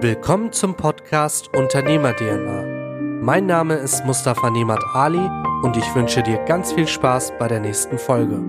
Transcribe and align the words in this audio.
Willkommen 0.00 0.52
zum 0.52 0.76
Podcast 0.76 1.48
Unternehmer 1.56 2.14
DNA. 2.14 3.20
Mein 3.20 3.46
Name 3.46 3.74
ist 3.74 4.04
Mustafa 4.04 4.48
Nemat 4.48 4.80
Ali 4.94 5.28
und 5.64 5.76
ich 5.76 5.92
wünsche 5.96 6.22
dir 6.22 6.38
ganz 6.44 6.72
viel 6.72 6.86
Spaß 6.86 7.32
bei 7.36 7.48
der 7.48 7.58
nächsten 7.58 7.98
Folge. 7.98 8.40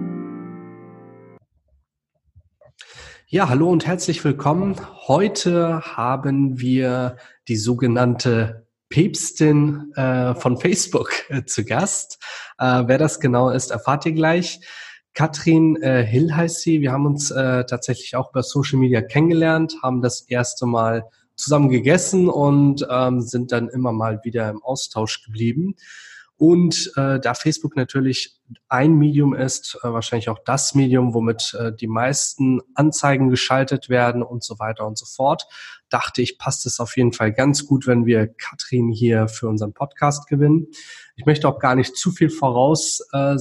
Ja, 3.26 3.50
hallo 3.50 3.72
und 3.72 3.88
herzlich 3.88 4.24
willkommen. 4.24 4.76
Heute 5.08 5.82
haben 5.82 6.60
wir 6.60 7.18
die 7.48 7.58
sogenannte 7.58 8.68
Päpstin 8.90 9.92
äh, 9.96 10.36
von 10.36 10.56
Facebook 10.56 11.12
äh, 11.30 11.46
zu 11.46 11.66
Gast. 11.66 12.24
Äh, 12.60 12.84
wer 12.86 13.00
das 13.00 13.20
genau 13.20 13.50
ist, 13.50 13.72
erfahrt 13.72 14.06
ihr 14.06 14.14
gleich. 14.14 14.60
Katrin 15.16 15.82
äh, 15.82 16.06
Hill 16.06 16.36
heißt 16.36 16.62
sie. 16.62 16.82
Wir 16.82 16.92
haben 16.92 17.08
uns 17.08 17.32
äh, 17.32 17.66
tatsächlich 17.66 18.16
auch 18.16 18.30
über 18.30 18.44
Social 18.44 18.78
Media 18.78 19.02
kennengelernt, 19.02 19.78
haben 19.82 20.04
das 20.04 20.22
erste 20.22 20.68
Mal 20.68 21.10
zusammen 21.40 21.70
gegessen 21.70 22.30
und 22.30 22.86
ähm, 22.90 23.22
sind 23.22 23.52
dann 23.52 23.70
immer 23.70 23.92
mal 23.92 24.22
wieder 24.24 24.50
im 24.50 24.62
Austausch 24.62 25.24
geblieben. 25.24 25.76
Und 26.40 26.94
äh, 26.96 27.20
da 27.20 27.34
Facebook 27.34 27.76
natürlich 27.76 28.40
ein 28.70 28.94
Medium 28.94 29.34
ist, 29.34 29.78
äh, 29.84 29.92
wahrscheinlich 29.92 30.30
auch 30.30 30.40
das 30.46 30.74
Medium, 30.74 31.14
womit 31.14 31.54
äh, 31.60 31.76
die 31.76 31.88
meisten 31.88 32.62
Anzeigen 32.76 33.30
geschaltet 33.30 33.90
werden 33.90 34.24
und 34.24 34.42
so 34.42 34.58
weiter 34.58 34.88
und 34.88 34.98
so 34.98 35.06
fort, 35.06 35.48
dachte 35.90 36.22
ich, 36.22 36.38
passt 36.38 36.66
es 36.66 36.80
auf 36.80 36.96
jeden 36.96 37.12
Fall 37.12 37.34
ganz 37.34 37.66
gut, 37.66 37.88
wenn 37.88 38.06
wir 38.06 38.28
Katrin 38.28 38.90
hier 38.90 39.28
für 39.28 39.50
unseren 39.50 39.74
Podcast 39.74 40.28
gewinnen. 40.28 40.68
Ich 41.18 41.26
möchte 41.26 41.46
auch 41.46 41.60
gar 41.60 41.76
nicht 41.76 41.98
zu 41.98 42.10
viel 42.12 42.30
voraus 42.30 43.02
äh. 43.12 43.36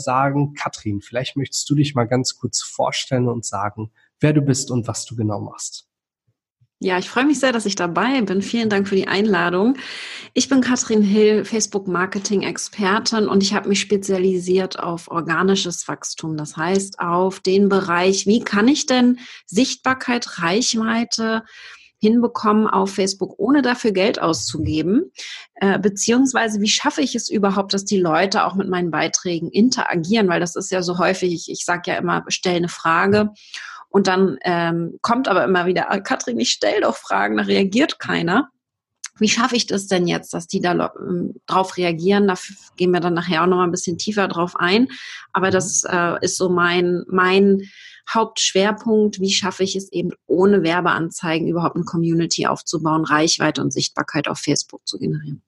Katrin, 0.57 1.01
vielleicht 1.01 1.37
möchtest 1.37 1.71
du 1.71 1.77
dich 1.77 1.95
mal 1.95 2.09
ganz 2.09 2.37
kurz 2.37 2.63
vorstellen 2.63 3.29
und 3.29 3.45
sagen, 3.45 3.93
wer 4.19 4.33
du 4.33 4.43
bist 4.43 4.73
und 4.73 4.89
was 4.89 5.05
du 5.05 5.15
genau 5.15 5.41
machst. 5.41 5.88
Ja, 6.81 6.97
ich 6.97 7.11
freue 7.11 7.27
mich 7.27 7.41
sehr, 7.41 7.51
dass 7.51 7.67
ich 7.67 7.75
dabei 7.75 8.21
bin. 8.23 8.41
Vielen 8.41 8.69
Dank 8.69 8.87
für 8.87 8.95
die 8.95 9.09
Einladung. 9.09 9.77
Ich 10.33 10.49
bin 10.49 10.61
Katrin 10.61 11.03
Hill, 11.03 11.45
Facebook-Marketing-Expertin 11.45 13.27
und 13.27 13.43
ich 13.43 13.53
habe 13.53 13.69
mich 13.69 13.81
spezialisiert 13.81 14.79
auf 14.79 15.11
organisches 15.11 15.89
Wachstum. 15.89 16.37
Das 16.37 16.57
heißt 16.57 17.01
auf 17.01 17.41
den 17.41 17.69
Bereich, 17.69 18.29
wie 18.29 18.39
kann 18.45 18.69
ich 18.69 18.87
denn 18.87 19.19
Sichtbarkeit, 19.45 20.39
Reichweite 20.41 21.43
hinbekommen 22.01 22.69
auf 22.69 22.95
Facebook, 22.95 23.35
ohne 23.39 23.63
dafür 23.63 23.91
Geld 23.91 24.23
auszugeben? 24.23 25.11
Äh, 25.57 25.81
beziehungsweise 25.81 26.61
wie 26.61 26.69
schaffe 26.69 27.03
ich 27.03 27.17
es 27.17 27.29
überhaupt, 27.29 27.75
dass 27.75 27.87
die 27.87 27.99
Leute 27.99 28.45
auch 28.45 28.55
mit 28.55 28.69
meinen 28.69 28.93
Beiträgen 28.93 29.51
interagieren? 29.51 30.29
Weil 30.29 30.39
das 30.39 30.55
ist 30.55 30.71
ja 30.71 30.83
so 30.83 30.99
häufig, 30.99 31.35
ich, 31.35 31.51
ich 31.51 31.65
sage 31.65 31.91
ja 31.91 31.97
immer, 31.97 32.25
stell 32.29 32.55
eine 32.55 32.69
Frage. 32.69 33.31
Und 33.89 34.07
dann 34.07 34.39
ähm, 34.43 34.99
kommt 35.01 35.29
aber 35.29 35.45
immer 35.45 35.67
wieder, 35.67 35.91
ah, 35.91 36.01
Katrin, 36.01 36.39
ich 36.39 36.51
stell 36.51 36.83
doch 36.83 36.97
Fragen, 36.97 37.37
da 37.37 37.45
reagiert 37.45 37.99
keiner. 37.99 38.51
Wie 39.19 39.29
schaffe 39.29 39.57
ich 39.57 39.67
das 39.67 39.87
denn 39.87 40.07
jetzt, 40.07 40.33
dass 40.33 40.47
die 40.47 40.61
da 40.61 40.93
ähm, 40.99 41.35
drauf 41.47 41.77
reagieren? 41.77 42.29
Da 42.29 42.35
gehen 42.77 42.93
wir 42.93 43.01
dann 43.01 43.15
nachher 43.15 43.43
auch 43.43 43.47
noch 43.47 43.57
mal 43.57 43.65
ein 43.65 43.73
bisschen 43.73 43.99
tiefer 43.99 44.29
drauf 44.29 44.55
ein. 44.57 44.89
Aber 45.33 45.51
das 45.51 45.85
äh, 45.85 46.15
ist 46.21 46.37
so 46.37 46.49
mein, 46.49 47.05
mein 47.09 47.63
Hauptschwerpunkt. 48.13 49.21
Wie 49.21 49.33
schaffe 49.33 49.65
ich 49.65 49.75
es 49.75 49.91
eben 49.93 50.13
ohne 50.27 50.63
Werbeanzeigen 50.63 51.49
überhaupt 51.49 51.77
eine 51.77 51.85
Community 51.85 52.47
aufzubauen, 52.47 53.05
Reichweite 53.05 53.61
und 53.61 53.73
Sichtbarkeit 53.73 54.29
auf 54.29 54.39
Facebook 54.39 54.87
zu 54.87 54.99
generieren? 54.99 55.43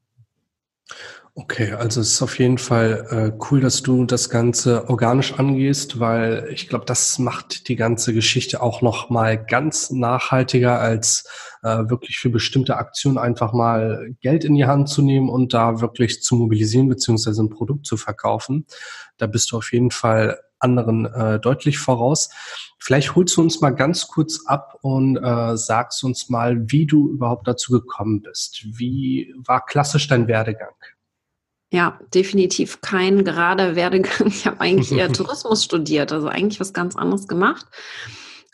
Okay, 1.37 1.73
also 1.73 2.01
es 2.01 2.15
ist 2.15 2.23
auf 2.23 2.39
jeden 2.41 2.59
Fall 2.59 3.07
äh, 3.11 3.39
cool, 3.51 3.61
dass 3.61 3.83
du 3.83 4.05
das 4.05 4.31
Ganze 4.31 4.89
organisch 4.91 5.39
angehst, 5.39 6.01
weil 6.01 6.49
ich 6.53 6.69
glaube, 6.69 6.85
das 6.87 7.21
macht 7.21 7.69
die 7.69 7.77
ganze 7.77 8.13
Geschichte 8.13 8.61
auch 8.61 8.83
noch 8.83 9.11
mal 9.11 9.43
ganz 9.43 9.91
nachhaltiger, 9.91 10.81
als 10.81 11.29
äh, 11.63 11.89
wirklich 11.89 12.19
für 12.19 12.31
bestimmte 12.31 12.77
Aktionen 12.77 13.17
einfach 13.17 13.53
mal 13.53 14.15
Geld 14.21 14.45
in 14.45 14.57
die 14.57 14.67
Hand 14.67 14.89
zu 14.89 15.03
nehmen 15.03 15.29
und 15.29 15.55
da 15.55 15.81
wirklich 15.81 16.21
zu 16.21 16.35
mobilisieren 16.35 16.89
beziehungsweise 16.89 17.43
ein 17.43 17.51
Produkt 17.51 17.87
zu 17.87 17.97
verkaufen. 17.97 18.67
Da 19.17 19.27
bist 19.29 19.53
du 19.53 19.57
auf 19.57 19.73
jeden 19.73 19.93
Fall 19.93 20.41
anderen 20.59 21.07
äh, 21.07 21.39
deutlich 21.39 21.79
voraus. 21.79 22.31
Vielleicht 22.79 23.15
holst 23.15 23.37
du 23.37 23.43
uns 23.43 23.61
mal 23.61 23.71
ganz 23.71 24.09
kurz 24.09 24.47
ab 24.47 24.79
und 24.83 25.17
äh, 25.17 25.57
sagst 25.57 26.03
uns 26.03 26.29
mal, 26.29 26.71
wie 26.71 26.87
du 26.87 27.09
überhaupt 27.09 27.47
dazu 27.47 27.73
gekommen 27.73 28.21
bist. 28.21 28.65
Wie 28.65 29.33
war 29.39 29.65
klassisch 29.65 30.09
dein 30.09 30.27
Werdegang? 30.27 30.75
Ja, 31.73 32.01
definitiv 32.13 32.81
kein 32.81 33.25
gerader 33.25 33.77
Werdegang. 33.77 34.27
Ich 34.27 34.47
habe 34.47 34.61
eigentlich 34.61 34.93
eher 34.93 35.13
Tourismus 35.13 35.65
studiert, 35.65 36.13
also 36.13 36.29
eigentlich 36.29 36.61
was 36.61 36.73
ganz 36.73 36.97
anderes 36.97 37.29
gemacht. 37.29 37.67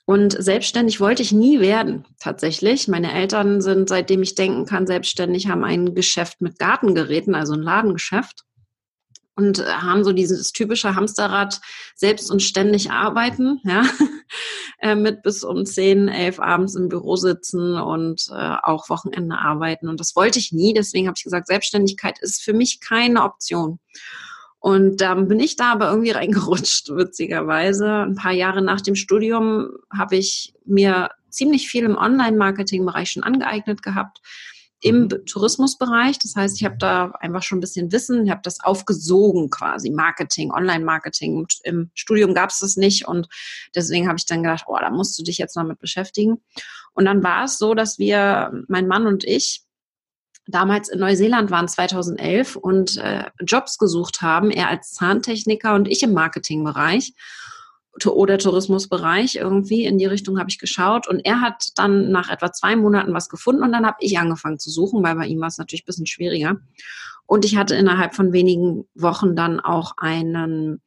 Und 0.05 0.37
selbstständig 0.41 1.01
wollte 1.01 1.23
ich 1.23 1.33
nie 1.33 1.59
werden, 1.59 2.05
tatsächlich. 2.21 2.87
Meine 2.87 3.13
Eltern 3.13 3.61
sind, 3.61 3.89
seitdem 3.89 4.23
ich 4.23 4.37
denken 4.37 4.65
kann, 4.65 4.87
selbstständig, 4.87 5.49
haben 5.49 5.65
ein 5.65 5.95
Geschäft 5.97 6.41
mit 6.41 6.61
Gartengeräten, 6.61 7.35
also 7.35 7.55
ein 7.55 7.63
Ladengeschäft 7.63 8.46
und 9.37 9.65
haben 9.67 10.03
so 10.03 10.13
dieses 10.13 10.53
typische 10.53 10.95
Hamsterrad 10.95 11.61
selbst 11.95 12.31
und 12.31 12.43
ständig 12.43 12.91
arbeiten, 12.91 13.61
ja, 13.65 13.85
äh, 14.81 14.95
mit 14.95 15.23
bis 15.23 15.45
um 15.45 15.67
zehn, 15.67 16.09
elf 16.09 16.41
abends 16.41 16.75
im 16.75 16.89
Büro 16.89 17.17
sitzen 17.17 17.75
und 17.75 18.29
äh, 18.31 18.57
auch 18.63 18.89
Wochenende 18.89 19.37
arbeiten. 19.37 19.89
Und 19.89 20.01
das 20.01 20.17
wollte 20.17 20.39
ich 20.39 20.53
nie. 20.53 20.73
Deswegen 20.73 21.07
habe 21.07 21.17
ich 21.19 21.25
gesagt, 21.25 21.49
Selbstständigkeit 21.49 22.19
ist 22.21 22.43
für 22.43 22.55
mich 22.55 22.81
keine 22.81 23.23
Option. 23.25 23.79
Und 24.59 25.03
dann 25.03 25.29
bin 25.29 25.39
ich 25.39 25.57
da 25.57 25.73
aber 25.73 25.91
irgendwie 25.91 26.11
reingerutscht, 26.13 26.89
witzigerweise. 26.97 27.93
Ein 27.93 28.17
paar 28.17 28.33
Jahre 28.33 28.63
nach 28.63 28.81
dem 28.81 28.95
Studium 28.95 29.69
habe 29.95 30.17
ich 30.17 30.55
mir 30.65 31.11
ziemlich 31.29 31.69
viel 31.69 31.85
im 31.85 31.99
Online-Marketing-Bereich 31.99 33.11
schon 33.11 33.23
angeeignet 33.23 33.83
gehabt 33.83 34.23
im 34.87 35.03
mhm. 35.03 35.27
Tourismusbereich. 35.27 36.19
Das 36.21 36.37
heißt, 36.37 36.57
ich 36.57 36.65
habe 36.65 36.77
da 36.79 37.11
einfach 37.21 37.43
schon 37.43 37.59
ein 37.59 37.61
bisschen 37.61 37.91
Wissen, 37.91 38.25
ich 38.25 38.31
habe 38.31 38.41
das 38.45 38.61
aufgesogen 38.61 39.51
quasi, 39.51 39.91
Marketing, 39.91 40.53
Online-Marketing. 40.53 41.47
Im 41.65 41.91
Studium 41.95 42.35
gab 42.35 42.51
es 42.51 42.61
das 42.61 42.77
nicht 42.77 43.09
und 43.09 43.29
deswegen 43.75 44.07
habe 44.07 44.17
ich 44.19 44.27
dann 44.27 44.45
gedacht, 44.45 44.65
oh, 44.69 44.79
da 44.79 44.91
musst 44.91 45.19
du 45.19 45.25
dich 45.25 45.39
jetzt 45.39 45.57
mal 45.57 45.65
mit 45.65 45.81
beschäftigen. 45.81 46.41
Und 46.95 47.05
dann 47.05 47.23
war 47.25 47.45
es 47.45 47.59
so, 47.59 47.75
dass 47.75 47.99
wir, 47.99 48.53
mein 48.69 48.87
Mann 48.87 49.07
und 49.07 49.25
ich, 49.25 49.63
damals 50.47 50.89
in 50.89 51.01
Neuseeland 51.01 51.51
waren 51.51 51.67
2011 51.67 52.55
und 52.55 52.97
äh, 52.99 53.25
Jobs 53.41 53.79
gesucht 53.79 54.23
haben, 54.23 54.53
er 54.53 54.69
als 54.69 54.93
Zahntechniker 54.93 55.75
und 55.75 55.89
ich 55.89 56.05
im 56.05 56.13
Marketingbereich 56.13 57.13
oder 58.05 58.39
Tourismusbereich 58.39 59.37
irgendwie. 59.37 59.85
In 59.85 59.99
die 59.99 60.07
Richtung 60.07 60.39
habe 60.39 60.51
ich 60.51 60.59
geschaut. 60.59 61.09
Und 61.09 61.21
er 61.21 61.41
hat 61.41 61.71
dann 61.77 62.11
nach 62.11 62.31
etwa 62.31 62.53
zwei 62.53 62.77
Monaten 62.77 63.15
was 63.15 63.29
gefunden 63.29 63.63
und 63.63 63.73
dann 63.73 63.87
habe 63.87 63.97
ich 64.01 64.19
angefangen 64.19 64.59
zu 64.59 64.71
suchen, 64.71 65.03
weil 65.03 65.17
bei 65.17 65.27
ihm 65.27 65.41
war 65.41 65.49
es 65.49 65.59
natürlich 65.59 65.83
ein 65.83 65.87
bisschen 65.87 66.07
schwieriger. 66.07 66.57
Und 67.27 67.45
ich 67.45 67.57
hatte 67.57 67.75
innerhalb 67.75 68.15
von 68.15 68.33
wenigen 68.33 68.85
Wochen 68.95 69.35
dann 69.35 69.61
auch 69.61 69.95
einen 69.97 70.81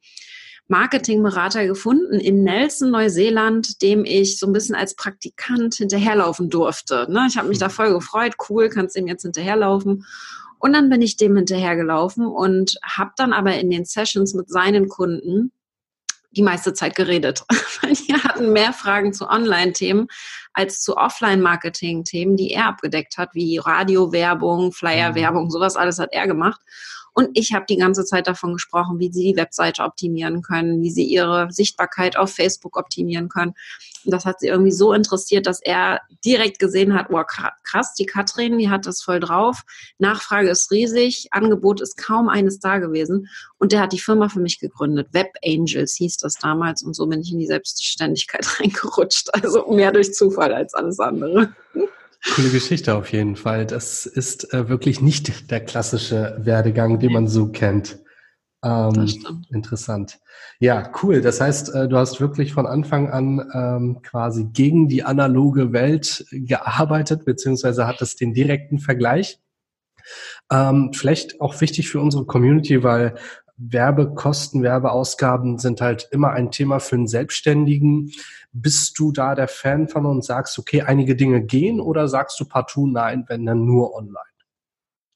Marketingberater 0.68 1.66
gefunden 1.66 2.20
in 2.20 2.44
Nelson, 2.44 2.90
Neuseeland, 2.90 3.82
dem 3.82 4.04
ich 4.04 4.38
so 4.38 4.46
ein 4.46 4.52
bisschen 4.52 4.76
als 4.76 4.94
Praktikant 4.94 5.74
hinterherlaufen 5.74 6.48
durfte. 6.48 7.08
Ne? 7.10 7.26
Ich 7.28 7.36
habe 7.36 7.48
mich 7.48 7.58
da 7.58 7.68
voll 7.68 7.92
gefreut, 7.92 8.34
cool, 8.48 8.68
kannst 8.68 8.94
dem 8.94 9.08
jetzt 9.08 9.22
hinterherlaufen. 9.22 10.06
Und 10.60 10.72
dann 10.72 10.88
bin 10.88 11.02
ich 11.02 11.16
dem 11.16 11.36
hinterhergelaufen 11.36 12.26
und 12.26 12.78
habe 12.84 13.10
dann 13.16 13.32
aber 13.32 13.58
in 13.58 13.68
den 13.68 13.84
Sessions 13.84 14.32
mit 14.34 14.48
seinen 14.48 14.88
Kunden 14.88 15.52
die 16.30 16.42
meiste 16.42 16.72
Zeit 16.72 16.94
geredet. 16.96 17.44
Wir 18.06 18.22
hatten 18.22 18.52
mehr 18.52 18.72
Fragen 18.72 19.12
zu 19.12 19.28
Online-Themen 19.28 20.06
als 20.52 20.82
zu 20.82 20.96
Offline-Marketing-Themen, 20.96 22.36
die 22.36 22.52
er 22.52 22.66
abgedeckt 22.66 23.18
hat, 23.18 23.34
wie 23.34 23.58
Radio-Werbung, 23.58 24.72
Flyer-Werbung, 24.72 25.44
mhm. 25.44 25.50
sowas 25.50 25.76
alles 25.76 25.98
hat 25.98 26.12
er 26.12 26.26
gemacht. 26.26 26.60
Und 27.12 27.30
ich 27.34 27.52
habe 27.52 27.66
die 27.68 27.76
ganze 27.76 28.04
Zeit 28.04 28.26
davon 28.26 28.52
gesprochen, 28.52 28.98
wie 28.98 29.12
sie 29.12 29.32
die 29.32 29.36
Webseite 29.36 29.82
optimieren 29.82 30.42
können, 30.42 30.82
wie 30.82 30.90
sie 30.90 31.04
ihre 31.04 31.50
Sichtbarkeit 31.50 32.16
auf 32.16 32.32
Facebook 32.32 32.76
optimieren 32.76 33.28
können. 33.28 33.54
Und 34.04 34.12
das 34.12 34.24
hat 34.24 34.40
sie 34.40 34.48
irgendwie 34.48 34.72
so 34.72 34.92
interessiert, 34.92 35.46
dass 35.46 35.60
er 35.60 36.00
direkt 36.24 36.58
gesehen 36.58 36.94
hat, 36.94 37.08
oh 37.10 37.22
krass, 37.24 37.94
die 37.94 38.06
Katrin, 38.06 38.58
die 38.58 38.70
hat 38.70 38.86
das 38.86 39.02
voll 39.02 39.20
drauf. 39.20 39.62
Nachfrage 39.98 40.48
ist 40.48 40.70
riesig, 40.70 41.28
Angebot 41.32 41.80
ist 41.80 41.96
kaum 41.96 42.28
eines 42.28 42.60
da 42.60 42.78
gewesen. 42.78 43.28
Und 43.58 43.72
der 43.72 43.80
hat 43.80 43.92
die 43.92 44.00
Firma 44.00 44.28
für 44.28 44.40
mich 44.40 44.58
gegründet. 44.58 45.08
Web 45.12 45.32
Angels 45.44 45.94
hieß 45.94 46.16
das 46.18 46.34
damals. 46.34 46.82
Und 46.82 46.94
so 46.94 47.06
bin 47.06 47.20
ich 47.20 47.32
in 47.32 47.38
die 47.38 47.46
Selbstständigkeit 47.46 48.46
reingerutscht. 48.60 49.34
Also 49.34 49.70
mehr 49.70 49.92
durch 49.92 50.14
Zufall 50.14 50.54
als 50.54 50.74
alles 50.74 50.98
andere. 50.98 51.54
Coole 52.34 52.50
Geschichte 52.50 52.94
auf 52.94 53.12
jeden 53.12 53.36
Fall. 53.36 53.66
Das 53.66 54.06
ist 54.06 54.52
äh, 54.52 54.68
wirklich 54.68 55.00
nicht 55.00 55.50
der 55.50 55.60
klassische 55.60 56.36
Werdegang, 56.38 56.98
den 56.98 57.12
man 57.12 57.28
so 57.28 57.48
kennt. 57.48 57.98
Ähm, 58.62 59.08
interessant. 59.50 60.18
Ja, 60.58 60.92
cool. 61.02 61.22
Das 61.22 61.40
heißt, 61.40 61.74
äh, 61.74 61.88
du 61.88 61.96
hast 61.96 62.20
wirklich 62.20 62.52
von 62.52 62.66
Anfang 62.66 63.08
an 63.08 63.50
ähm, 63.54 64.02
quasi 64.02 64.48
gegen 64.52 64.86
die 64.88 65.02
analoge 65.02 65.72
Welt 65.72 66.26
gearbeitet, 66.30 67.24
beziehungsweise 67.24 67.86
hattest 67.86 68.20
den 68.20 68.34
direkten 68.34 68.78
Vergleich. 68.78 69.40
Ähm, 70.50 70.92
vielleicht 70.92 71.40
auch 71.40 71.58
wichtig 71.60 71.88
für 71.88 72.00
unsere 72.00 72.26
Community, 72.26 72.82
weil 72.82 73.14
Werbekosten, 73.62 74.62
Werbeausgaben 74.62 75.58
sind 75.58 75.82
halt 75.82 76.08
immer 76.12 76.30
ein 76.30 76.50
Thema 76.50 76.80
für 76.80 76.96
einen 76.96 77.08
Selbstständigen. 77.08 78.12
Bist 78.52 78.98
du 78.98 79.12
da 79.12 79.34
der 79.34 79.48
Fan 79.48 79.86
von 79.88 80.06
und 80.06 80.24
sagst, 80.24 80.58
okay, 80.58 80.82
einige 80.82 81.14
Dinge 81.14 81.42
gehen 81.42 81.78
oder 81.78 82.08
sagst 82.08 82.40
du 82.40 82.46
partout 82.46 82.86
nein, 82.86 83.26
wenn 83.28 83.44
dann 83.44 83.66
nur 83.66 83.94
online? 83.94 84.24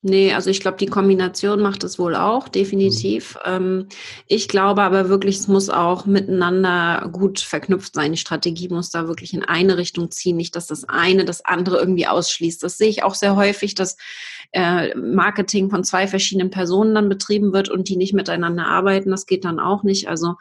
Nee, 0.07 0.35
also 0.35 0.51
ich 0.51 0.61
glaube, 0.61 0.77
die 0.77 0.87
Kombination 0.87 1.63
macht 1.63 1.83
es 1.83 1.99
wohl 1.99 2.15
auch, 2.15 2.49
definitiv. 2.49 3.39
Mhm. 3.47 3.53
Ähm, 3.55 3.89
ich 4.27 4.49
glaube 4.49 4.83
aber 4.83 5.09
wirklich, 5.09 5.39
es 5.39 5.49
muss 5.49 5.71
auch 5.71 6.05
miteinander 6.05 7.09
gut 7.11 7.41
verknüpft 7.41 7.95
sein. 7.95 8.13
Die 8.13 8.19
Strategie 8.19 8.69
muss 8.69 8.91
da 8.91 9.09
wirklich 9.09 9.33
in 9.33 9.45
eine 9.45 9.79
Richtung 9.79 10.11
ziehen, 10.11 10.37
nicht, 10.37 10.57
dass 10.57 10.67
das 10.67 10.87
eine 10.87 11.25
das 11.25 11.43
andere 11.47 11.79
irgendwie 11.79 12.07
ausschließt. 12.07 12.63
Das 12.63 12.77
sehe 12.77 12.91
ich 12.91 13.03
auch 13.03 13.15
sehr 13.15 13.35
häufig, 13.35 13.75
dass 13.75 13.97
äh, 14.55 14.95
Marketing 14.97 15.69
von 15.69 15.85
zwei 15.85 16.07
verschiedenen 16.07 16.51
Personen 16.51 16.95
dann 16.95 17.09
betrieben 17.09 17.53
wird 17.53 17.69
und 17.69 17.89
die 17.89 17.97
nicht 17.97 18.15
miteinander 18.15 18.67
arbeiten. 18.67 19.11
Das 19.11 19.27
geht 19.27 19.45
dann 19.45 19.59
auch 19.59 19.83
nicht. 19.83 20.09
Also 20.09 20.35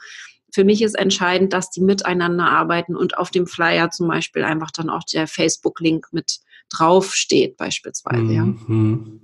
für 0.53 0.63
mich 0.63 0.83
ist 0.83 0.93
entscheidend, 0.93 1.51
dass 1.51 1.71
die 1.71 1.81
miteinander 1.81 2.45
arbeiten 2.45 2.95
und 2.95 3.17
auf 3.17 3.31
dem 3.31 3.47
Flyer 3.47 3.89
zum 3.89 4.07
Beispiel 4.07 4.43
einfach 4.43 4.69
dann 4.69 4.89
auch 4.89 5.03
der 5.03 5.27
Facebook-Link 5.27 6.07
mit 6.11 6.39
draufsteht, 6.69 7.57
beispielsweise. 7.57 8.21
Mhm. 8.21 9.21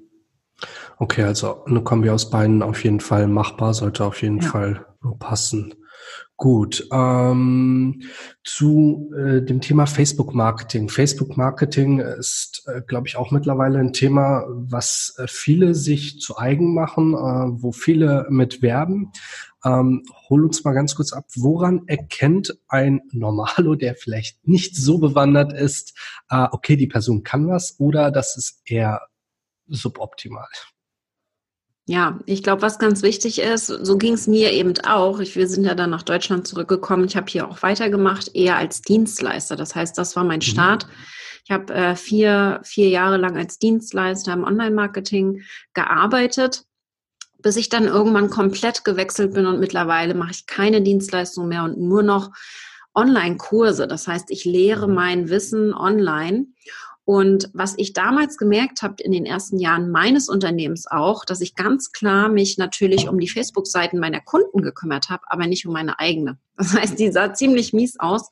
Ja. 0.62 0.68
Okay, 0.98 1.24
also 1.24 1.64
eine 1.66 1.84
Kombi 1.84 2.10
aus 2.10 2.30
beiden 2.30 2.64
auf 2.64 2.84
jeden 2.84 3.00
Fall 3.00 3.28
machbar, 3.28 3.74
sollte 3.74 4.04
auf 4.04 4.22
jeden 4.22 4.42
ja. 4.42 4.50
Fall 4.50 4.86
passen. 5.20 5.76
Gut, 6.40 6.88
ähm, 6.94 8.02
zu 8.46 9.12
äh, 9.14 9.42
dem 9.42 9.60
Thema 9.60 9.86
Facebook-Marketing. 9.86 10.88
Facebook-Marketing 10.88 12.00
ist, 12.00 12.64
äh, 12.66 12.80
glaube 12.80 13.10
ich, 13.10 13.18
auch 13.18 13.32
mittlerweile 13.32 13.78
ein 13.80 13.92
Thema, 13.92 14.46
was 14.48 15.16
äh, 15.18 15.28
viele 15.28 15.76
sich 15.76 16.22
zu 16.22 16.38
eigen 16.38 16.74
machen, 16.74 17.14
äh, 17.14 17.62
wo 17.62 17.74
viele 17.74 18.26
mit 18.30 18.62
werben. 18.62 19.12
Ähm, 19.66 20.04
hol 20.30 20.46
uns 20.46 20.64
mal 20.64 20.72
ganz 20.72 20.96
kurz 20.96 21.12
ab, 21.12 21.26
woran 21.36 21.82
erkennt 21.88 22.58
ein 22.70 23.02
Normalo, 23.12 23.76
der 23.76 23.96
vielleicht 23.96 24.48
nicht 24.48 24.78
so 24.78 24.98
bewandert 24.98 25.52
ist, 25.52 25.94
äh, 26.30 26.48
okay, 26.52 26.78
die 26.78 26.88
Person 26.88 27.24
kann 27.24 27.50
was 27.50 27.78
oder 27.82 28.12
das 28.12 28.38
ist 28.38 28.62
eher 28.64 29.02
suboptimal? 29.68 30.48
Ja, 31.90 32.20
ich 32.28 32.44
glaube, 32.44 32.62
was 32.62 32.78
ganz 32.78 33.02
wichtig 33.02 33.42
ist, 33.42 33.66
so 33.66 33.98
ging 33.98 34.14
es 34.14 34.28
mir 34.28 34.52
eben 34.52 34.76
auch. 34.86 35.20
Ich, 35.20 35.36
wir 35.36 35.48
sind 35.48 35.64
ja 35.64 35.74
dann 35.74 35.90
nach 35.90 36.04
Deutschland 36.04 36.48
zurückgekommen. 36.48 37.06
Ich 37.06 37.18
habe 37.18 37.26
hier 37.28 37.48
auch 37.48 37.64
weitergemacht, 37.64 38.30
eher 38.36 38.58
als 38.58 38.84
Dienstleister. 38.84 39.56
Das 39.56 39.74
heißt, 39.74 39.98
das 39.98 40.16
war 40.16 40.24
mein 40.24 40.38
mhm. 40.38 40.44
Start. 40.44 40.88
Ich 41.46 41.50
habe 41.50 41.74
äh, 41.74 41.96
vier, 41.96 42.62
vier 42.64 42.90
Jahre 42.90 43.18
lang 43.18 43.36
als 43.38 43.58
Dienstleister 43.58 44.34
im 44.34 44.44
Online-Marketing 44.44 45.42
gearbeitet, 45.74 46.64
bis 47.40 47.56
ich 47.56 47.70
dann 47.70 47.86
irgendwann 47.86 48.30
komplett 48.30 48.86
gewechselt 48.86 49.34
bin 49.34 49.48
und 49.48 49.60
mittlerweile 49.60 50.14
mache 50.14 50.30
ich 50.30 50.46
keine 50.46 50.84
Dienstleistung 50.84 51.48
mehr 51.48 51.64
und 51.64 51.80
nur 51.80 52.04
noch 52.04 52.30
Online-Kurse. 52.94 53.88
Das 53.88 54.08
heißt, 54.08 54.30
ich 54.30 54.46
lehre 54.46 54.88
mhm. 54.88 54.94
mein 54.94 55.30
Wissen 55.30 55.74
online. 55.74 56.46
Und 57.10 57.50
was 57.54 57.74
ich 57.78 57.94
damals 57.94 58.38
gemerkt 58.38 58.84
habe 58.84 59.02
in 59.02 59.12
den 59.12 59.26
ersten 59.26 59.58
Jahren 59.58 59.90
meines 59.90 60.30
Unternehmens 60.30 60.86
auch, 60.86 61.26
dass 61.26 61.42
ich 61.42 61.56
ganz 61.56 61.92
klar 61.92 62.30
mich 62.30 62.60
natürlich 62.60 63.10
um 63.10 63.20
die 63.20 63.28
Facebook-Seiten 63.28 63.98
meiner 63.98 64.22
Kunden 64.22 64.62
gekümmert 64.62 65.10
habe, 65.10 65.24
aber 65.26 65.48
nicht 65.48 65.66
um 65.66 65.74
meine 65.74 65.98
eigene. 65.98 66.38
Das 66.58 66.76
heißt, 66.76 67.00
die 67.00 67.12
sah 67.12 67.34
ziemlich 67.34 67.74
mies 67.74 68.00
aus. 68.00 68.30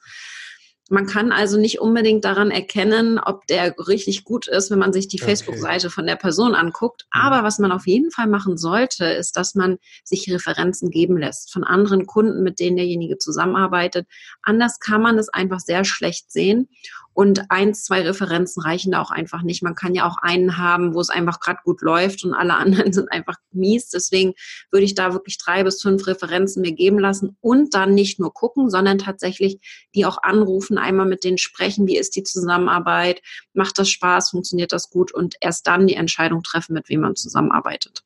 Man 0.90 1.08
kann 1.08 1.32
also 1.32 1.58
nicht 1.58 1.82
unbedingt 1.82 2.24
daran 2.24 2.52
erkennen, 2.52 3.20
ob 3.20 3.48
der 3.48 3.74
richtig 3.88 4.24
gut 4.24 4.48
ist, 4.48 4.70
wenn 4.70 4.80
man 4.80 4.94
sich 4.94 5.08
die 5.08 5.20
okay. 5.20 5.32
Facebook-Seite 5.32 5.90
von 5.90 6.06
der 6.06 6.16
Person 6.16 6.54
anguckt. 6.54 7.08
Mhm. 7.14 7.22
Aber 7.22 7.44
was 7.44 7.58
man 7.58 7.72
auf 7.72 7.88
jeden 7.88 8.12
Fall 8.12 8.28
machen 8.28 8.58
sollte, 8.58 9.06
ist, 9.06 9.38
dass 9.38 9.56
man 9.56 9.80
sich 10.04 10.32
Referenzen 10.32 10.92
geben 10.92 11.18
lässt 11.18 11.52
von 11.52 11.64
anderen 11.64 12.06
Kunden, 12.06 12.44
mit 12.44 12.60
denen 12.60 12.78
derjenige 12.78 13.18
zusammenarbeitet. 13.18 14.08
Anders 14.44 14.80
kann 14.80 15.02
man 15.02 15.18
es 15.18 15.30
einfach 15.30 15.60
sehr 15.60 15.84
schlecht 15.84 16.32
sehen. 16.32 16.70
Und 17.18 17.50
eins, 17.50 17.84
zwei 17.84 18.04
Referenzen 18.04 18.62
reichen 18.62 18.92
da 18.92 19.02
auch 19.02 19.10
einfach 19.10 19.42
nicht. 19.42 19.64
Man 19.64 19.74
kann 19.74 19.96
ja 19.96 20.08
auch 20.08 20.18
einen 20.22 20.60
haben, 20.60 20.94
wo 20.94 21.02
es 21.02 21.10
einfach 21.10 21.40
gerade 21.40 21.62
gut 21.64 21.82
läuft 21.82 22.24
und 22.24 22.36
alle 22.36 22.54
anderen 22.58 22.94
sind 22.94 23.12
einfach 23.12 23.38
mies. 23.52 23.90
Deswegen 23.90 24.36
würde 24.70 24.86
ich 24.86 24.94
da 24.94 25.14
wirklich 25.14 25.40
drei 25.40 25.64
bis 25.64 25.82
fünf 25.82 26.06
Referenzen 26.06 26.62
mir 26.62 26.74
geben 26.74 27.00
lassen 27.00 27.36
und 27.42 27.74
dann 27.74 27.96
nicht 27.96 28.20
nur 28.20 28.32
gucken, 28.36 28.70
sondern 28.70 29.00
tatsächlich 29.00 29.58
die 29.96 30.06
auch 30.06 30.22
anrufen, 30.22 30.78
einmal 30.78 31.08
mit 31.08 31.24
denen 31.24 31.40
sprechen, 31.40 31.88
wie 31.88 31.98
ist 31.98 32.16
die 32.16 32.22
Zusammenarbeit, 32.22 33.24
macht 33.54 33.80
das 33.80 33.90
Spaß, 33.90 34.30
funktioniert 34.30 34.72
das 34.72 34.92
gut 34.92 35.12
und 35.12 35.38
erst 35.42 35.66
dann 35.66 35.88
die 35.88 35.96
Entscheidung 35.96 36.44
treffen, 36.44 36.74
mit 36.74 36.88
wem 36.88 37.02
man 37.02 37.16
zusammenarbeitet. 37.16 38.04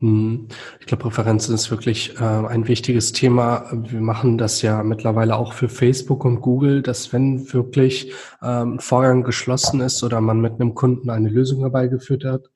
Mhm. 0.00 0.48
Ich 0.80 0.86
glaube, 0.86 1.04
Präferenzen 1.04 1.54
ist 1.54 1.70
wirklich 1.70 2.20
äh, 2.20 2.24
ein 2.24 2.68
wichtiges 2.68 3.12
Thema. 3.12 3.70
Wir 3.72 4.00
machen 4.00 4.36
das 4.36 4.60
ja 4.62 4.82
mittlerweile 4.82 5.36
auch 5.36 5.54
für 5.54 5.68
Facebook 5.68 6.24
und 6.24 6.40
Google, 6.40 6.82
dass 6.82 7.12
wenn 7.12 7.52
wirklich 7.52 8.12
ähm, 8.42 8.78
Vorgang 8.78 9.24
geschlossen 9.24 9.80
ist 9.80 10.02
oder 10.02 10.20
man 10.20 10.40
mit 10.40 10.54
einem 10.54 10.74
Kunden 10.74 11.08
eine 11.08 11.28
Lösung 11.28 11.60
herbeigeführt 11.60 12.24
hat, 12.24 12.50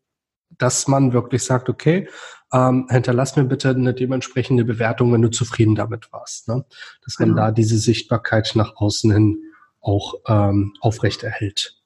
dass 0.58 0.86
man 0.86 1.12
wirklich 1.14 1.42
sagt, 1.42 1.70
okay, 1.70 2.08
ähm, 2.52 2.86
hinterlass 2.90 3.36
mir 3.36 3.44
bitte 3.44 3.70
eine 3.70 3.94
dementsprechende 3.94 4.64
Bewertung, 4.64 5.12
wenn 5.12 5.22
du 5.22 5.30
zufrieden 5.30 5.76
damit 5.76 6.12
warst. 6.12 6.48
Ne? 6.48 6.64
Dass 7.04 7.18
man 7.18 7.30
genau. 7.30 7.42
da 7.42 7.52
diese 7.52 7.78
Sichtbarkeit 7.78 8.52
nach 8.54 8.76
außen 8.76 9.12
hin 9.12 9.38
auch 9.80 10.14
ähm, 10.26 10.74
aufrechterhält. 10.80 11.80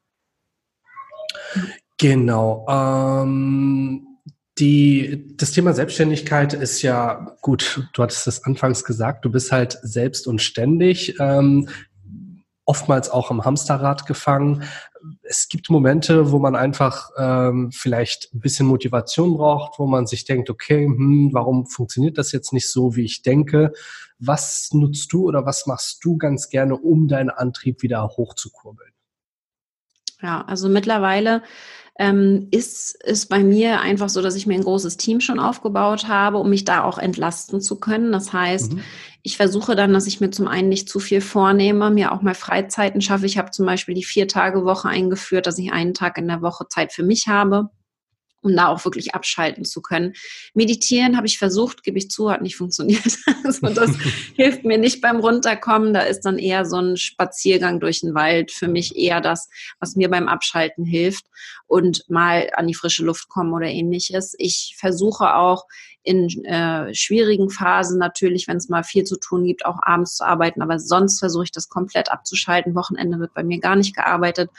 Genau. 1.99 2.67
Ähm, 2.69 4.14
die, 4.59 5.37
das 5.37 5.51
Thema 5.53 5.73
Selbstständigkeit 5.73 6.55
ist 6.55 6.83
ja 6.83 7.37
gut. 7.41 7.89
Du 7.93 8.03
hattest 8.03 8.27
es 8.27 8.45
anfangs 8.45 8.85
gesagt. 8.85 9.25
Du 9.25 9.31
bist 9.31 9.51
halt 9.51 9.79
selbst 9.83 10.27
und 10.27 10.41
ständig, 10.41 11.19
ähm, 11.19 11.69
oftmals 12.65 13.11
auch 13.11 13.31
am 13.31 13.45
Hamsterrad 13.45 14.07
gefangen. 14.07 14.63
Es 15.23 15.49
gibt 15.49 15.69
Momente, 15.71 16.31
wo 16.31 16.39
man 16.39 16.57
einfach 16.57 17.11
ähm, 17.19 17.73
vielleicht 17.73 18.33
ein 18.33 18.41
bisschen 18.41 18.67
Motivation 18.67 19.37
braucht, 19.37 19.79
wo 19.79 19.87
man 19.87 20.07
sich 20.07 20.25
denkt, 20.25 20.49
okay, 20.49 20.87
hm, 20.87 21.31
warum 21.33 21.67
funktioniert 21.67 22.17
das 22.17 22.33
jetzt 22.33 22.53
nicht 22.53 22.71
so, 22.71 22.97
wie 22.97 23.05
ich 23.05 23.23
denke? 23.23 23.73
Was 24.19 24.71
nutzt 24.73 25.13
du 25.13 25.25
oder 25.27 25.45
was 25.45 25.67
machst 25.67 26.03
du 26.05 26.17
ganz 26.17 26.49
gerne, 26.49 26.77
um 26.77 27.09
deinen 27.09 27.31
Antrieb 27.31 27.83
wieder 27.83 28.09
hochzukurbeln? 28.09 28.93
Ja, 30.23 30.43
also 30.43 30.69
mittlerweile 30.71 31.43
ähm, 31.99 32.49
ist 32.51 32.99
es 33.05 33.27
bei 33.27 33.45
mir 33.45 33.81
einfach 33.81 34.09
so, 34.09 34.21
dass 34.21 34.35
ich 34.35 34.47
mir 34.47 34.55
ein 34.55 34.65
großes 34.65 34.97
Team 34.97 35.21
schon 35.21 35.39
aufgebaut 35.39 36.09
habe, 36.09 36.39
um 36.39 36.51
mich 36.51 36.65
da 36.65 36.83
auch 36.83 36.99
entlasten 36.99 37.61
zu 37.61 37.79
können. 37.79 38.11
Das 38.11 38.33
heißt, 38.33 38.73
mhm. 38.73 38.81
ich 39.23 39.37
versuche 39.37 39.77
dann, 39.77 39.93
dass 39.93 40.09
ich 40.09 40.21
mir 40.21 40.31
zum 40.31 40.49
einen 40.49 40.69
nicht 40.69 40.89
zu 40.89 40.99
viel 40.99 41.21
vornehme, 41.21 41.91
mir 41.91 42.13
auch 42.13 42.23
mal 42.23 42.35
Freizeiten 42.35 43.01
schaffe. 43.01 43.27
Ich 43.27 43.39
habe 43.39 43.53
zum 43.53 43.67
Beispiel 43.67 43.95
die 43.95 44.05
Vier-Tage-Woche 44.05 44.89
eingeführt, 44.89 45.47
dass 45.47 45.59
ich 45.59 45.73
einen 45.73 45.95
Tag 45.95 46.19
in 46.19 46.27
der 46.27 46.43
Woche 46.43 46.67
Zeit 46.69 46.93
für 46.93 47.05
mich 47.05 47.29
habe 47.29 47.71
um 48.45 48.55
da 48.55 48.69
auch 48.69 48.85
wirklich 48.85 49.15
abschalten 49.15 49.65
zu 49.65 49.81
können. 49.81 50.13
Meditieren 50.53 51.17
habe 51.17 51.27
ich 51.27 51.39
versucht, 51.39 51.83
gebe 51.83 51.99
ich 51.99 52.11
zu, 52.11 52.31
hat 52.31 52.43
nicht 52.43 52.57
funktioniert. 52.57 53.03
Also 53.45 53.69
das 53.69 53.91
hilft 54.37 54.65
mir 54.65 54.79
nicht 54.79 55.03
beim 55.03 55.19
Runterkommen. 55.21 55.93
Da 55.93 56.01
ist 56.01 56.23
dann 56.23 56.39
eher 56.39 56.65
so 56.65 56.77
ein 56.77 56.97
Spaziergang 56.97 57.79
durch 57.79 58.01
den 58.01 58.15
Wald 58.15 58.51
für 58.51 58.69
mich 58.69 58.97
eher 58.97 59.21
das, 59.21 59.51
was 59.81 59.97
mir 59.97 60.09
beim 60.09 60.29
Abschalten 60.29 60.87
hilft 60.87 61.27
und 61.67 62.09
mal 62.09 62.49
an 62.55 62.67
die 62.67 62.75
frische 62.75 63.05
Luft 63.05 63.29
kommen 63.29 63.53
oder 63.53 63.67
ähnliches. 63.67 64.35
Ich 64.39 64.77
versuche 64.79 65.35
auch 65.35 65.67
in 66.03 66.45
äh, 66.45 66.95
schwierigen 66.95 67.51
Phasen 67.51 67.99
natürlich, 67.99 68.47
wenn 68.47 68.59
es 68.59 68.69
mal 68.69 68.85
viel 68.85 69.05
zu 69.05 69.19
tun 69.19 69.45
gibt, 69.45 69.67
auch 69.67 69.79
abends 69.83 70.17
zu 70.17 70.25
arbeiten. 70.25 70.63
Aber 70.63 70.79
sonst 70.79 71.19
versuche 71.19 71.45
ich 71.45 71.53
das 71.53 71.69
komplett 71.69 72.13
abzuschalten. 72.13 72.75
Wochenende 72.75 73.19
wird 73.19 73.35
bei 73.35 73.43
mir 73.43 73.59
gar 73.59 73.75
nicht 73.77 73.97
gearbeitet. 73.97 74.51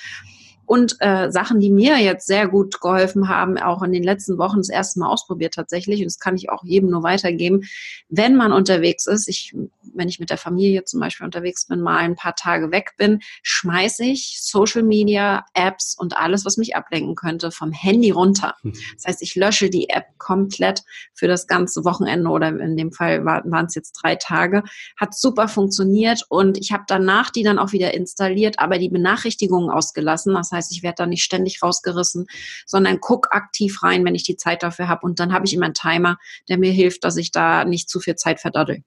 Und 0.65 0.95
äh, 1.00 1.31
Sachen, 1.31 1.60
die 1.60 1.72
mir 1.72 1.98
jetzt 1.98 2.27
sehr 2.27 2.48
gut 2.48 2.81
geholfen 2.81 3.29
haben, 3.29 3.57
auch 3.57 3.84
in 3.84 3.91
den 3.91 4.03
letzten 4.03 4.38
Wochen 4.38 4.57
das 4.57 4.69
erste 4.69 5.00
Mal 5.00 5.10
ausprobiert 5.10 5.53
tatsächlich, 5.53 6.00
und 6.00 6.05
das 6.05 6.19
kann 6.19 6.36
ich 6.36 6.50
auch 6.50 6.63
jedem 6.63 6.89
nur 6.89 7.03
weitergeben, 7.03 7.62
wenn 8.10 8.36
man 8.36 8.51
unterwegs 8.51 9.05
ist, 9.05 9.27
ich, 9.27 9.55
wenn 9.93 10.10
ich 10.10 10.19
mit 10.19 10.29
der 10.29 10.38
Familie 10.38 10.84
zum 10.86 11.00
Beispiel 11.00 11.25
unterwegs 11.25 11.67
bin, 11.67 11.81
mal 11.81 11.98
ein 11.98 12.15
paar 12.15 12.36
Tage 12.36 12.72
weg 12.72 12.93
bin, 12.98 13.19
schmeiße 13.43 14.03
ich 14.05 14.39
Social 14.41 14.84
Media, 14.84 15.45
Apps 15.53 15.95
und 15.98 16.17
alles, 16.17 16.45
was 16.45 16.57
mich 16.57 16.75
ablenken 16.75 17.15
könnte, 17.15 17.51
vom 17.51 17.72
Handy 17.72 18.12
runter. 18.12 18.55
Hm. 18.62 18.74
Das 18.95 19.05
heißt, 19.05 19.22
ich 19.22 19.36
lösche 19.36 19.69
die 19.69 19.89
App 19.89 20.05
komplett 20.17 20.84
für 21.13 21.27
das 21.27 21.48
ganze 21.48 21.86
Wochenende 21.86 22.29
oder 22.29 22.50
in 22.50 22.75
dem 22.77 22.91
Fall 22.91 23.24
waren 23.25 23.65
es 23.65 23.75
jetzt 23.75 23.93
drei 23.93 24.15
Tage. 24.15 24.63
Hat 24.98 25.15
super 25.15 25.48
funktioniert 25.48 26.24
und 26.29 26.57
ich 26.57 26.72
habe 26.72 26.84
danach 26.88 27.29
die 27.29 27.43
dann 27.43 27.60
auch 27.60 27.72
wieder 27.72 27.93
installiert, 27.93 28.60
aber 28.60 28.77
die 28.77 28.89
Benachrichtigungen 28.89 29.69
ausgelassen. 29.69 30.34
Das 30.34 30.51
heißt, 30.55 30.71
ich 30.71 30.83
werde 30.83 30.95
da 30.97 31.05
nicht 31.05 31.24
ständig 31.24 31.62
rausgerissen, 31.62 32.27
sondern 32.65 33.00
guck 33.00 33.27
aktiv 33.31 33.83
rein, 33.83 34.03
wenn 34.05 34.15
ich 34.15 34.24
die 34.24 34.38
Zeit 34.38 34.63
dafür 34.63 34.88
habe. 34.88 35.05
Und 35.05 35.19
dann 35.19 35.33
habe 35.33 35.45
ich 35.45 35.53
immer 35.53 35.65
einen 35.65 35.74
Timer, 35.74 36.17
der 36.50 36.57
mir 36.57 36.71
hilft, 36.71 37.03
dass 37.03 37.17
ich 37.17 37.31
da 37.31 37.65
nicht 37.65 37.89
zu 37.89 38.00
viel 38.00 38.15
Zeit 38.15 38.39
verdaddel. 38.39 38.83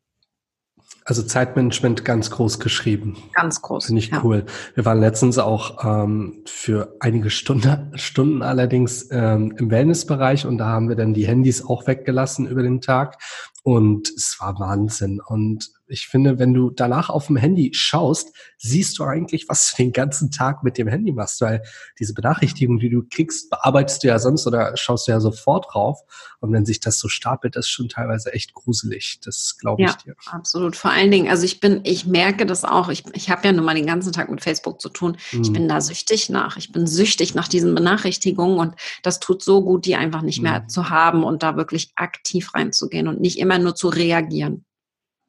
Also 1.08 1.22
Zeitmanagement 1.22 2.04
ganz 2.04 2.30
groß 2.30 2.60
geschrieben. 2.60 3.16
Ganz 3.32 3.62
groß. 3.62 3.86
Finde 3.86 4.00
ich 4.00 4.10
ja. 4.10 4.20
cool. 4.22 4.44
Wir 4.74 4.84
waren 4.84 5.00
letztens 5.00 5.38
auch 5.38 5.82
ähm, 5.82 6.42
für 6.44 6.96
einige 7.00 7.30
Stunde, 7.30 7.90
Stunden 7.94 8.42
allerdings 8.42 9.08
ähm, 9.10 9.54
im 9.56 9.70
Wellnessbereich 9.70 10.44
und 10.44 10.58
da 10.58 10.66
haben 10.66 10.90
wir 10.90 10.96
dann 10.96 11.14
die 11.14 11.26
Handys 11.26 11.64
auch 11.64 11.86
weggelassen 11.86 12.46
über 12.46 12.62
den 12.62 12.82
Tag. 12.82 13.16
Und 13.62 14.10
es 14.10 14.36
war 14.38 14.58
Wahnsinn. 14.60 15.22
Und 15.26 15.70
ich 15.88 16.06
finde, 16.06 16.38
wenn 16.38 16.52
du 16.54 16.70
danach 16.70 17.08
auf 17.08 17.26
dem 17.26 17.36
Handy 17.36 17.70
schaust, 17.72 18.34
siehst 18.58 18.98
du 18.98 19.04
eigentlich, 19.04 19.48
was 19.48 19.70
du 19.70 19.82
den 19.82 19.92
ganzen 19.92 20.30
Tag 20.30 20.62
mit 20.62 20.78
dem 20.78 20.88
Handy 20.88 21.12
machst, 21.12 21.40
weil 21.40 21.62
diese 21.98 22.14
Benachrichtigung, 22.14 22.78
die 22.78 22.90
du 22.90 23.02
kriegst, 23.08 23.50
bearbeitest 23.50 24.04
du 24.04 24.08
ja 24.08 24.18
sonst 24.18 24.46
oder 24.46 24.76
schaust 24.76 25.08
du 25.08 25.12
ja 25.12 25.20
sofort 25.20 25.66
drauf. 25.72 26.00
Und 26.40 26.52
wenn 26.52 26.64
sich 26.64 26.80
das 26.80 26.98
so 26.98 27.08
stapelt, 27.08 27.56
ist 27.56 27.68
schon 27.68 27.88
teilweise 27.88 28.32
echt 28.32 28.54
gruselig. 28.54 29.18
Das 29.24 29.56
glaube 29.58 29.82
ich 29.82 29.88
ja, 29.88 29.96
dir. 29.96 30.14
Absolut. 30.26 30.76
Vor 30.76 30.90
allen 30.90 31.10
Dingen, 31.10 31.28
also 31.28 31.44
ich 31.44 31.60
bin, 31.60 31.80
ich 31.84 32.06
merke 32.06 32.46
das 32.46 32.64
auch. 32.64 32.88
Ich, 32.90 33.04
ich 33.14 33.30
habe 33.30 33.46
ja 33.46 33.52
nun 33.52 33.64
mal 33.64 33.74
den 33.74 33.86
ganzen 33.86 34.12
Tag 34.12 34.30
mit 34.30 34.42
Facebook 34.42 34.80
zu 34.80 34.88
tun. 34.88 35.16
Mhm. 35.32 35.42
Ich 35.42 35.52
bin 35.52 35.68
da 35.68 35.80
süchtig 35.80 36.28
nach. 36.28 36.56
Ich 36.56 36.70
bin 36.70 36.86
süchtig 36.86 37.34
nach 37.34 37.48
diesen 37.48 37.74
Benachrichtigungen 37.74 38.58
und 38.58 38.74
das 39.02 39.20
tut 39.20 39.42
so 39.42 39.64
gut, 39.64 39.86
die 39.86 39.96
einfach 39.96 40.22
nicht 40.22 40.42
mehr 40.42 40.60
mhm. 40.60 40.68
zu 40.68 40.90
haben 40.90 41.24
und 41.24 41.42
da 41.42 41.56
wirklich 41.56 41.92
aktiv 41.96 42.54
reinzugehen 42.54 43.08
und 43.08 43.20
nicht 43.20 43.38
immer 43.38 43.58
nur 43.58 43.74
zu 43.74 43.88
reagieren. 43.88 44.64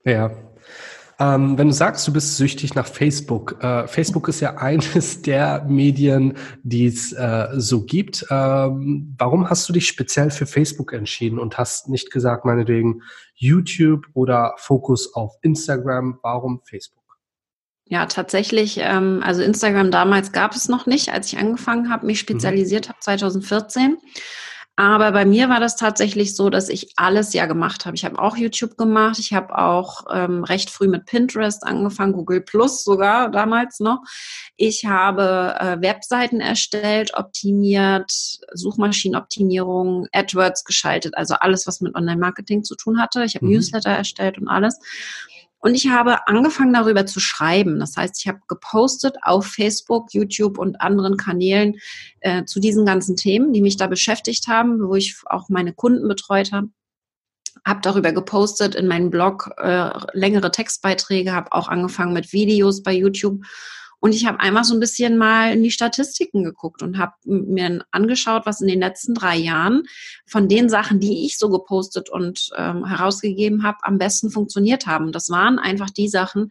Ja, 0.05 0.31
ähm, 1.19 1.57
wenn 1.57 1.67
du 1.67 1.73
sagst, 1.73 2.07
du 2.07 2.13
bist 2.13 2.37
süchtig 2.37 2.75
nach 2.75 2.87
Facebook, 2.87 3.61
äh, 3.61 3.87
Facebook 3.87 4.27
ist 4.29 4.39
ja 4.39 4.55
eines 4.57 5.21
der 5.21 5.65
Medien, 5.65 6.37
die 6.63 6.85
es 6.85 7.11
äh, 7.11 7.49
so 7.53 7.83
gibt. 7.85 8.25
Ähm, 8.29 9.15
warum 9.17 9.49
hast 9.49 9.67
du 9.67 9.73
dich 9.73 9.87
speziell 9.87 10.31
für 10.31 10.45
Facebook 10.45 10.93
entschieden 10.93 11.37
und 11.37 11.57
hast 11.57 11.89
nicht 11.89 12.11
gesagt, 12.11 12.45
meinetwegen 12.45 13.01
YouTube 13.35 14.07
oder 14.13 14.53
Fokus 14.57 15.13
auf 15.13 15.35
Instagram? 15.41 16.19
Warum 16.23 16.61
Facebook? 16.63 16.99
Ja, 17.85 18.05
tatsächlich. 18.05 18.77
Ähm, 18.81 19.21
also 19.23 19.41
Instagram 19.41 19.91
damals 19.91 20.31
gab 20.31 20.53
es 20.53 20.69
noch 20.69 20.85
nicht, 20.85 21.11
als 21.11 21.33
ich 21.33 21.39
angefangen 21.39 21.89
habe, 21.89 22.05
mich 22.05 22.17
mhm. 22.17 22.27
spezialisiert 22.27 22.85
mhm. 22.85 22.89
habe, 22.89 22.99
2014. 23.01 23.97
Aber 24.79 25.11
bei 25.11 25.25
mir 25.25 25.49
war 25.49 25.59
das 25.59 25.75
tatsächlich 25.75 26.37
so, 26.37 26.49
dass 26.49 26.69
ich 26.69 26.93
alles 26.95 27.33
ja 27.33 27.47
gemacht 27.47 27.85
habe. 27.85 27.97
Ich 27.97 28.05
habe 28.05 28.17
auch 28.17 28.37
YouTube 28.37 28.77
gemacht. 28.77 29.19
Ich 29.19 29.33
habe 29.33 29.57
auch 29.57 30.05
ähm, 30.09 30.45
recht 30.45 30.69
früh 30.69 30.87
mit 30.87 31.05
Pinterest 31.05 31.67
angefangen, 31.67 32.13
Google 32.13 32.39
Plus 32.39 32.85
sogar 32.85 33.29
damals 33.29 33.81
noch. 33.81 34.01
Ich 34.55 34.85
habe 34.85 35.57
äh, 35.59 35.81
Webseiten 35.81 36.39
erstellt, 36.39 37.11
optimiert, 37.13 38.39
Suchmaschinenoptimierung, 38.53 40.07
AdWords 40.13 40.63
geschaltet, 40.63 41.17
also 41.17 41.33
alles, 41.33 41.67
was 41.67 41.81
mit 41.81 41.93
Online-Marketing 41.93 42.63
zu 42.63 42.75
tun 42.75 43.01
hatte. 43.01 43.25
Ich 43.25 43.35
habe 43.35 43.47
mhm. 43.47 43.55
Newsletter 43.55 43.91
erstellt 43.91 44.37
und 44.37 44.47
alles. 44.47 44.79
Und 45.59 45.75
ich 45.75 45.89
habe 45.89 46.27
angefangen 46.27 46.73
darüber 46.73 47.05
zu 47.05 47.19
schreiben. 47.19 47.79
Das 47.79 47.97
heißt, 47.97 48.15
ich 48.19 48.27
habe 48.27 48.39
gepostet 48.47 49.17
auf 49.21 49.45
Facebook, 49.45 50.13
YouTube 50.13 50.57
und 50.57 50.79
anderen 50.81 51.17
Kanälen 51.17 51.75
äh, 52.21 52.45
zu 52.45 52.59
diesen 52.59 52.85
ganzen 52.85 53.17
Themen, 53.17 53.51
die 53.51 53.61
mich 53.61 53.77
da 53.77 53.87
beschäftigt 53.87 54.47
haben, 54.47 54.87
wo 54.87 54.95
ich 54.95 55.17
auch 55.25 55.49
meine 55.49 55.73
Kunden 55.73 56.07
betreut 56.07 56.51
habe. 56.53 56.69
Habe 57.65 57.81
darüber 57.81 58.13
gepostet 58.13 58.73
in 58.73 58.87
meinem 58.87 59.09
Blog 59.09 59.51
äh, 59.57 59.89
längere 60.13 60.51
Textbeiträge, 60.51 61.33
habe 61.33 61.51
auch 61.51 61.67
angefangen 61.67 62.13
mit 62.13 62.31
Videos 62.31 62.81
bei 62.81 62.93
YouTube 62.93 63.41
und 63.99 64.15
ich 64.15 64.25
habe 64.25 64.39
einfach 64.39 64.63
so 64.63 64.73
ein 64.73 64.79
bisschen 64.79 65.17
mal 65.17 65.53
in 65.53 65.63
die 65.63 65.71
Statistiken 65.71 66.43
geguckt 66.43 66.81
und 66.81 66.97
habe 66.97 67.13
mir 67.25 67.85
angeschaut, 67.91 68.45
was 68.45 68.61
in 68.61 68.67
den 68.67 68.79
letzten 68.79 69.13
drei 69.13 69.35
Jahren 69.35 69.83
von 70.25 70.47
den 70.47 70.69
Sachen, 70.69 70.99
die 70.99 71.25
ich 71.25 71.37
so 71.37 71.49
gepostet 71.49 72.09
und 72.09 72.49
ähm, 72.55 72.85
herausgegeben 72.85 73.63
habe, 73.63 73.79
am 73.81 73.97
besten 73.97 74.31
funktioniert 74.31 74.87
haben. 74.87 75.11
Das 75.11 75.29
waren 75.29 75.59
einfach 75.59 75.89
die 75.89 76.07
Sachen, 76.07 76.49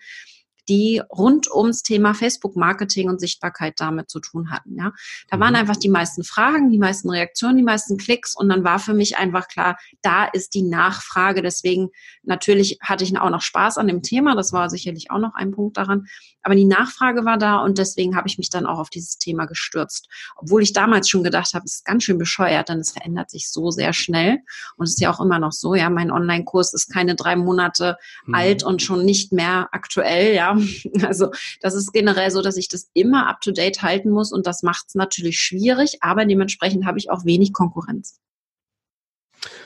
die 0.68 1.02
rund 1.10 1.50
ums 1.50 1.82
Thema 1.82 2.14
Facebook-Marketing 2.14 3.08
und 3.08 3.20
Sichtbarkeit 3.20 3.74
damit 3.80 4.10
zu 4.10 4.20
tun 4.20 4.50
hatten. 4.50 4.76
Ja, 4.76 4.92
da 5.30 5.40
waren 5.40 5.50
mhm. 5.50 5.60
einfach 5.60 5.76
die 5.76 5.88
meisten 5.88 6.24
Fragen, 6.24 6.70
die 6.70 6.78
meisten 6.78 7.10
Reaktionen, 7.10 7.56
die 7.56 7.62
meisten 7.62 7.96
Klicks 7.96 8.36
und 8.36 8.48
dann 8.48 8.64
war 8.64 8.78
für 8.78 8.94
mich 8.94 9.16
einfach 9.16 9.48
klar, 9.48 9.78
da 10.02 10.24
ist 10.24 10.54
die 10.54 10.62
Nachfrage. 10.62 11.42
Deswegen 11.42 11.90
natürlich 12.22 12.78
hatte 12.80 13.04
ich 13.04 13.18
auch 13.18 13.30
noch 13.30 13.42
Spaß 13.42 13.78
an 13.78 13.88
dem 13.88 14.02
Thema. 14.02 14.34
Das 14.34 14.52
war 14.52 14.70
sicherlich 14.70 15.10
auch 15.10 15.18
noch 15.18 15.34
ein 15.34 15.52
Punkt 15.52 15.76
daran. 15.76 16.06
Aber 16.42 16.54
die 16.54 16.64
Nachfrage 16.64 17.24
war 17.24 17.38
da 17.38 17.58
und 17.58 17.78
deswegen 17.78 18.16
habe 18.16 18.28
ich 18.28 18.38
mich 18.38 18.50
dann 18.50 18.66
auch 18.66 18.78
auf 18.78 18.90
dieses 18.90 19.18
Thema 19.18 19.46
gestürzt. 19.46 20.08
Obwohl 20.36 20.62
ich 20.62 20.72
damals 20.72 21.08
schon 21.08 21.24
gedacht 21.24 21.54
habe, 21.54 21.64
es 21.64 21.76
ist 21.76 21.84
ganz 21.84 22.04
schön 22.04 22.18
bescheuert, 22.18 22.68
denn 22.68 22.78
es 22.78 22.92
verändert 22.92 23.30
sich 23.30 23.50
so 23.50 23.70
sehr 23.70 23.92
schnell. 23.92 24.38
Und 24.76 24.84
es 24.84 24.92
ist 24.92 25.00
ja 25.00 25.12
auch 25.12 25.20
immer 25.20 25.38
noch 25.38 25.52
so, 25.52 25.74
ja, 25.74 25.90
mein 25.90 26.10
Online-Kurs 26.10 26.72
ist 26.74 26.92
keine 26.92 27.14
drei 27.16 27.36
Monate 27.36 27.96
mhm. 28.24 28.34
alt 28.34 28.62
und 28.62 28.82
schon 28.82 29.04
nicht 29.04 29.32
mehr 29.32 29.68
aktuell, 29.72 30.34
ja. 30.34 30.57
Also 31.06 31.30
das 31.60 31.74
ist 31.74 31.92
generell 31.92 32.30
so, 32.30 32.42
dass 32.42 32.56
ich 32.56 32.68
das 32.68 32.90
immer 32.94 33.28
up-to-date 33.28 33.82
halten 33.82 34.10
muss 34.10 34.32
und 34.32 34.46
das 34.46 34.62
macht 34.62 34.86
es 34.88 34.94
natürlich 34.94 35.40
schwierig, 35.40 35.98
aber 36.00 36.24
dementsprechend 36.24 36.86
habe 36.86 36.98
ich 36.98 37.10
auch 37.10 37.24
wenig 37.24 37.52
Konkurrenz. 37.52 38.20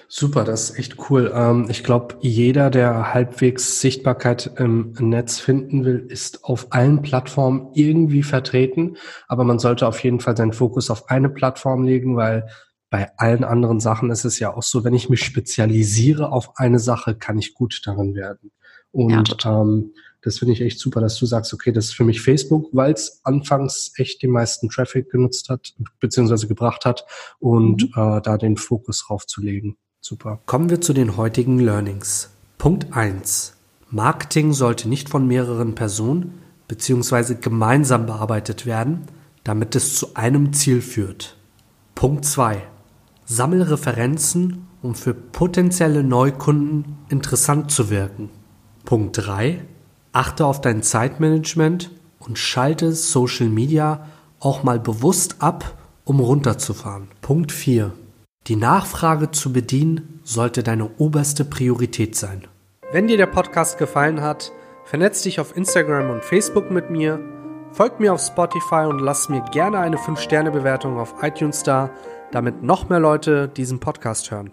Super, 0.09 0.45
das 0.45 0.71
ist 0.71 0.79
echt 0.79 1.11
cool. 1.11 1.33
Ähm, 1.35 1.67
ich 1.71 1.83
glaube, 1.85 2.17
jeder, 2.21 2.69
der 2.69 3.15
halbwegs 3.15 3.81
Sichtbarkeit 3.81 4.53
im 4.59 4.93
Netz 4.99 5.39
finden 5.39 5.85
will, 5.85 6.05
ist 6.09 6.45
auf 6.45 6.67
allen 6.71 7.01
Plattformen 7.01 7.71
irgendwie 7.73 8.23
vertreten. 8.23 8.99
Aber 9.27 9.45
man 9.45 9.59
sollte 9.59 9.87
auf 9.87 10.03
jeden 10.05 10.21
Fall 10.21 10.37
seinen 10.37 10.53
Fokus 10.53 10.91
auf 10.91 11.09
eine 11.09 11.31
Plattform 11.31 11.85
legen, 11.85 12.17
weil 12.17 12.47
bei 12.91 13.11
allen 13.17 13.43
anderen 13.43 13.81
Sachen 13.81 14.11
ist 14.11 14.27
es 14.27 14.39
ja 14.39 14.55
auch 14.55 14.63
so, 14.63 14.85
wenn 14.85 14.93
ich 14.93 15.09
mich 15.09 15.25
spezialisiere 15.25 16.31
auf 16.31 16.59
eine 16.59 16.79
Sache, 16.79 17.15
kann 17.15 17.39
ich 17.39 17.55
gut 17.55 17.81
darin 17.87 18.15
werden. 18.15 18.53
Und 18.91 19.43
ja, 19.45 19.63
ähm, 19.63 19.95
das 20.23 20.38
finde 20.38 20.55
ich 20.55 20.61
echt 20.61 20.79
super, 20.79 21.00
dass 21.00 21.17
du 21.19 21.26
sagst, 21.26 21.52
okay, 21.52 21.73
das 21.73 21.87
ist 21.87 21.95
für 21.95 22.05
mich 22.05 22.23
Facebook, 22.23 22.69
weil 22.73 22.93
es 22.93 23.21
anfangs 23.25 23.93
echt 23.97 24.23
den 24.23 24.31
meisten 24.31 24.69
Traffic 24.69 25.11
genutzt 25.11 25.49
hat, 25.49 25.75
beziehungsweise 26.00 26.47
gebracht 26.47 26.85
hat 26.85 27.05
und 27.41 27.83
mhm. 27.83 28.02
äh, 28.02 28.21
da 28.23 28.38
den 28.38 28.57
Fokus 28.57 29.05
drauf 29.07 29.26
zu 29.26 29.41
legen. 29.41 29.76
Super. 30.00 30.41
Kommen 30.47 30.71
wir 30.71 30.81
zu 30.81 30.93
den 30.93 31.17
heutigen 31.17 31.59
Learnings. 31.59 32.31
Punkt 32.59 32.93
1. 32.93 33.55
Marketing 33.91 34.52
sollte 34.52 34.88
nicht 34.88 35.09
von 35.09 35.26
mehreren 35.26 35.75
Personen 35.75 36.38
beziehungsweise 36.69 37.37
gemeinsam 37.37 38.07
bearbeitet 38.07 38.64
werden, 38.64 39.02
damit 39.45 39.76
es 39.76 39.97
zu 39.97 40.14
einem 40.14 40.52
Ziel 40.52 40.81
führt. 40.81 41.37
Punkt 41.95 42.25
2. 42.25 42.62
Sammel 43.25 43.62
Referenzen, 43.62 44.67
um 44.81 44.95
für 44.95 45.14
potenzielle 45.14 46.02
Neukunden 46.02 46.97
interessant 47.09 47.71
zu 47.71 47.91
wirken. 47.91 48.31
Punkt 48.85 49.19
3. 49.19 49.64
Achte 50.12 50.45
auf 50.45 50.61
dein 50.61 50.83
Zeitmanagement 50.83 51.90
und 52.21 52.38
schalte 52.38 52.92
Social 52.92 53.49
Media 53.49 54.07
auch 54.40 54.62
mal 54.62 54.78
bewusst 54.78 55.37
ab, 55.38 55.76
um 56.04 56.21
runterzufahren. 56.21 57.09
Punkt 57.21 57.50
4. 57.50 57.92
Die 58.47 58.57
Nachfrage 58.57 59.31
zu 59.31 59.52
bedienen 59.52 60.21
sollte 60.25 60.62
deine 60.62 60.90
oberste 60.99 61.45
Priorität 61.45 62.16
sein. 62.16 62.47
Wenn 62.90 63.07
dir 63.07 63.16
der 63.16 63.26
Podcast 63.26 63.78
gefallen 63.78 64.21
hat, 64.21 64.52
vernetz 64.85 65.23
dich 65.23 65.40
auf 65.40 65.57
Instagram 65.57 66.11
und 66.11 66.25
Facebook 66.25 66.71
mit 66.71 66.90
mir, 66.90 67.19
folg 67.73 67.99
mir 67.99 68.12
auf 68.12 68.21
Spotify 68.21 68.87
und 68.87 68.99
lass 68.99 69.28
mir 69.28 69.42
gerne 69.52 69.78
eine 69.78 69.97
5-Sterne-Bewertung 69.97 70.99
auf 70.99 71.14
iTunes 71.23 71.62
da, 71.62 71.90
damit 72.33 72.62
noch 72.62 72.88
mehr 72.88 73.00
Leute 73.00 73.49
diesen 73.49 73.81
Podcast 73.81 74.31
hören. 74.31 74.52